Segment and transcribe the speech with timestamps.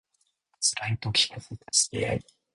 [0.59, 2.25] 辛い時こそ助け合い